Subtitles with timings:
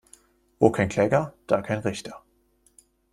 [0.57, 2.23] Wo kein Kläger, da kein Richter.